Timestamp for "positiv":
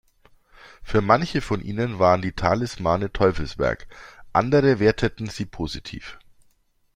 5.45-6.17